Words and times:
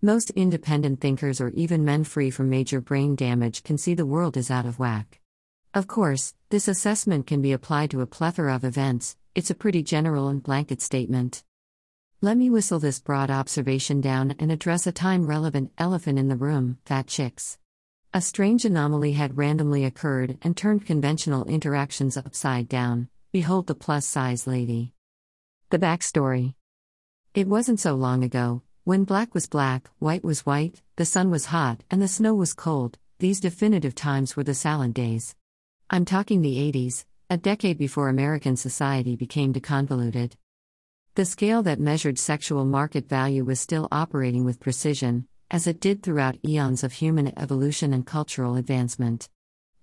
Most 0.00 0.30
independent 0.30 1.00
thinkers 1.00 1.40
or 1.40 1.48
even 1.48 1.84
men 1.84 2.04
free 2.04 2.30
from 2.30 2.48
major 2.48 2.80
brain 2.80 3.16
damage 3.16 3.64
can 3.64 3.76
see 3.76 3.94
the 3.94 4.06
world 4.06 4.36
is 4.36 4.48
out 4.48 4.64
of 4.64 4.78
whack. 4.78 5.20
Of 5.74 5.88
course, 5.88 6.34
this 6.50 6.68
assessment 6.68 7.26
can 7.26 7.42
be 7.42 7.50
applied 7.50 7.90
to 7.90 8.00
a 8.00 8.06
plethora 8.06 8.54
of 8.54 8.62
events, 8.62 9.16
it's 9.34 9.50
a 9.50 9.56
pretty 9.56 9.82
general 9.82 10.28
and 10.28 10.40
blanket 10.40 10.80
statement. 10.80 11.42
Let 12.20 12.36
me 12.36 12.48
whistle 12.48 12.78
this 12.78 13.00
broad 13.00 13.28
observation 13.28 14.00
down 14.00 14.36
and 14.38 14.52
address 14.52 14.86
a 14.86 14.92
time 14.92 15.26
relevant 15.26 15.72
elephant 15.78 16.16
in 16.16 16.28
the 16.28 16.36
room 16.36 16.78
fat 16.84 17.08
chicks. 17.08 17.58
A 18.14 18.20
strange 18.20 18.64
anomaly 18.64 19.14
had 19.14 19.36
randomly 19.36 19.84
occurred 19.84 20.38
and 20.42 20.56
turned 20.56 20.86
conventional 20.86 21.44
interactions 21.46 22.16
upside 22.16 22.68
down. 22.68 23.08
Behold 23.32 23.66
the 23.66 23.74
plus 23.74 24.06
size 24.06 24.46
lady. 24.46 24.92
The 25.70 25.78
backstory 25.80 26.54
It 27.34 27.48
wasn't 27.48 27.80
so 27.80 27.96
long 27.96 28.22
ago, 28.22 28.62
when 28.88 29.04
black 29.04 29.34
was 29.34 29.46
black, 29.46 29.90
white 29.98 30.24
was 30.24 30.46
white, 30.46 30.80
the 30.96 31.04
sun 31.04 31.28
was 31.28 31.44
hot, 31.44 31.84
and 31.90 32.00
the 32.00 32.08
snow 32.08 32.34
was 32.34 32.54
cold, 32.54 32.96
these 33.18 33.38
definitive 33.38 33.94
times 33.94 34.34
were 34.34 34.44
the 34.44 34.54
salad 34.54 34.94
days. 34.94 35.34
I'm 35.90 36.06
talking 36.06 36.40
the 36.40 36.56
80s, 36.56 37.04
a 37.28 37.36
decade 37.36 37.76
before 37.76 38.08
American 38.08 38.56
society 38.56 39.14
became 39.14 39.52
deconvoluted. 39.52 40.32
The 41.16 41.26
scale 41.26 41.62
that 41.64 41.78
measured 41.78 42.18
sexual 42.18 42.64
market 42.64 43.10
value 43.10 43.44
was 43.44 43.60
still 43.60 43.88
operating 43.92 44.46
with 44.46 44.58
precision, 44.58 45.28
as 45.50 45.66
it 45.66 45.80
did 45.80 46.02
throughout 46.02 46.38
eons 46.42 46.82
of 46.82 46.94
human 46.94 47.38
evolution 47.38 47.92
and 47.92 48.06
cultural 48.06 48.56
advancement. 48.56 49.28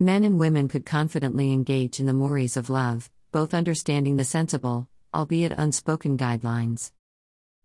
Men 0.00 0.24
and 0.24 0.38
women 0.38 0.66
could 0.66 0.86
confidently 0.86 1.52
engage 1.52 2.00
in 2.00 2.06
the 2.06 2.14
mores 2.14 2.56
of 2.56 2.70
love, 2.70 3.10
both 3.32 3.52
understanding 3.52 4.16
the 4.16 4.24
sensible, 4.24 4.88
albeit 5.12 5.52
unspoken 5.52 6.16
guidelines. 6.16 6.90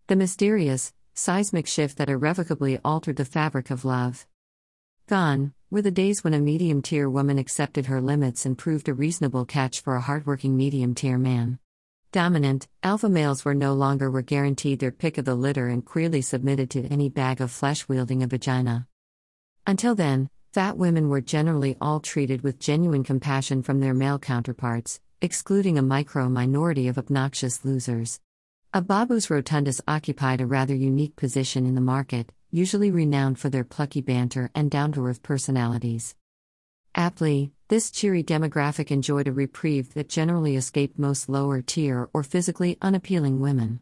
The 0.06 0.16
mysterious, 0.16 0.92
seismic 1.20 1.66
shift 1.66 1.98
that 1.98 2.08
irrevocably 2.08 2.78
altered 2.82 3.16
the 3.16 3.24
fabric 3.26 3.70
of 3.70 3.84
love. 3.84 4.26
Gone 5.06 5.52
were 5.70 5.82
the 5.82 5.90
days 5.90 6.24
when 6.24 6.32
a 6.32 6.40
medium 6.40 6.80
tier 6.80 7.10
woman 7.10 7.38
accepted 7.38 7.86
her 7.86 8.00
limits 8.00 8.46
and 8.46 8.56
proved 8.56 8.88
a 8.88 8.94
reasonable 8.94 9.44
catch 9.44 9.82
for 9.82 9.96
a 9.96 10.00
hardworking 10.00 10.56
medium 10.56 10.94
tier 10.94 11.18
man. 11.18 11.58
Dominant, 12.10 12.68
alpha 12.82 13.10
males 13.10 13.44
were 13.44 13.54
no 13.54 13.74
longer 13.74 14.10
were 14.10 14.22
guaranteed 14.22 14.78
their 14.78 14.90
pick 14.90 15.18
of 15.18 15.26
the 15.26 15.34
litter 15.34 15.68
and 15.68 15.84
queerly 15.84 16.22
submitted 16.22 16.70
to 16.70 16.86
any 16.86 17.10
bag 17.10 17.42
of 17.42 17.50
flesh 17.50 17.86
wielding 17.86 18.22
a 18.22 18.26
vagina. 18.26 18.88
Until 19.66 19.94
then, 19.94 20.30
fat 20.54 20.78
women 20.78 21.10
were 21.10 21.20
generally 21.20 21.76
all 21.82 22.00
treated 22.00 22.42
with 22.42 22.58
genuine 22.58 23.04
compassion 23.04 23.62
from 23.62 23.80
their 23.80 23.94
male 23.94 24.18
counterparts, 24.18 25.00
excluding 25.20 25.76
a 25.76 25.82
micro 25.82 26.30
minority 26.30 26.88
of 26.88 26.96
obnoxious 26.96 27.62
losers. 27.62 28.20
A 28.72 28.80
Babus 28.80 29.30
rotundus 29.30 29.80
occupied 29.88 30.40
a 30.40 30.46
rather 30.46 30.76
unique 30.76 31.16
position 31.16 31.66
in 31.66 31.74
the 31.74 31.80
market, 31.80 32.30
usually 32.52 32.92
renowned 32.92 33.36
for 33.36 33.50
their 33.50 33.64
plucky 33.64 34.00
banter 34.00 34.48
and 34.54 34.70
down 34.70 34.92
to 34.92 35.04
earth 35.04 35.24
personalities. 35.24 36.14
Aptly, 36.94 37.50
this 37.66 37.90
cheery 37.90 38.22
demographic 38.22 38.92
enjoyed 38.92 39.26
a 39.26 39.32
reprieve 39.32 39.94
that 39.94 40.08
generally 40.08 40.54
escaped 40.54 41.00
most 41.00 41.28
lower 41.28 41.62
tier 41.62 42.08
or 42.14 42.22
physically 42.22 42.78
unappealing 42.80 43.40
women. 43.40 43.80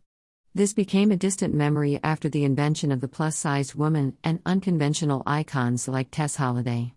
This 0.55 0.73
became 0.73 1.11
a 1.11 1.17
distant 1.17 1.53
memory 1.53 2.01
after 2.03 2.31
the 2.31 2.45
invention 2.45 2.91
of 2.91 3.03
the 3.03 3.09
plus 3.09 3.37
sized 3.37 3.75
woman 3.75 4.17
and 4.25 4.41
unconventional 4.47 5.23
icons 5.27 5.87
like 5.87 6.11
Tess 6.11 6.37
Holliday. 6.37 6.95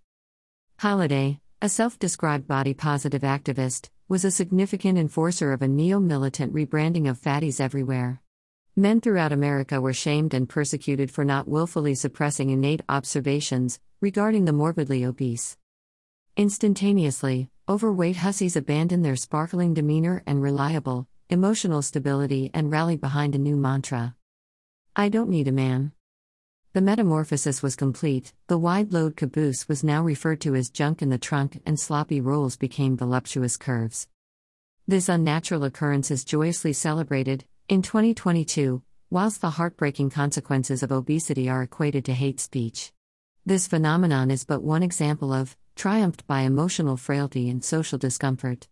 Holliday, 0.80 1.42
a 1.62 1.68
self 1.68 2.00
described 2.00 2.48
body 2.48 2.74
positive 2.74 3.24
activist, 3.24 3.90
was 4.12 4.26
a 4.26 4.30
significant 4.30 4.98
enforcer 4.98 5.54
of 5.54 5.62
a 5.62 5.68
neo 5.70 5.98
militant 5.98 6.54
rebranding 6.54 7.10
of 7.10 7.18
fatties 7.18 7.62
everywhere. 7.62 8.22
Men 8.76 9.00
throughout 9.00 9.32
America 9.32 9.80
were 9.80 9.94
shamed 9.94 10.34
and 10.34 10.50
persecuted 10.50 11.10
for 11.10 11.24
not 11.24 11.48
willfully 11.48 11.96
suppressing 11.96 12.50
innate 12.50 12.82
observations 12.90 13.80
regarding 14.02 14.44
the 14.44 14.52
morbidly 14.52 15.06
obese. 15.06 15.58
Instantaneously, 16.36 17.50
overweight 17.70 18.18
hussies 18.18 18.58
abandoned 18.58 19.06
their 19.06 19.16
sparkling 19.16 19.74
demeanor 19.74 20.24
and 20.28 20.42
reliable, 20.42 21.08
emotional 21.30 21.82
stability 21.82 22.52
and 22.54 22.70
rallied 22.70 23.00
behind 23.00 23.34
a 23.34 23.38
new 23.38 23.56
mantra 23.56 24.14
I 24.94 25.08
don't 25.08 25.30
need 25.30 25.48
a 25.48 25.54
man. 25.54 25.94
The 26.74 26.80
metamorphosis 26.80 27.62
was 27.62 27.76
complete, 27.76 28.32
the 28.48 28.58
wide 28.58 28.94
load 28.94 29.18
caboose 29.18 29.68
was 29.68 29.84
now 29.84 30.02
referred 30.02 30.40
to 30.42 30.56
as 30.56 30.70
junk 30.70 31.02
in 31.02 31.10
the 31.10 31.18
trunk, 31.18 31.62
and 31.66 31.78
sloppy 31.78 32.22
rolls 32.22 32.56
became 32.56 32.96
voluptuous 32.96 33.58
curves. 33.58 34.08
This 34.88 35.10
unnatural 35.10 35.66
occurrence 35.66 36.12
is 36.12 36.24
joyously 36.24 36.72
celebrated, 36.72 37.44
in 37.68 37.82
2022, 37.82 38.82
whilst 39.10 39.42
the 39.42 39.50
heartbreaking 39.50 40.12
consequences 40.12 40.82
of 40.82 40.94
obesity 40.94 41.50
are 41.50 41.64
equated 41.64 42.06
to 42.06 42.14
hate 42.14 42.40
speech. 42.40 42.94
This 43.46 43.68
phenomenon 43.68 44.32
is 44.32 44.46
but 44.46 44.64
one 44.64 44.82
example 44.82 45.34
of, 45.34 45.58
triumphed 45.76 46.26
by 46.26 46.44
emotional 46.44 46.96
frailty 46.96 47.50
and 47.50 47.62
social 47.62 47.98
discomfort. 47.98 48.70